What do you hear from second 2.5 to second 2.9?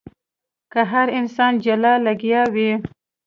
وي.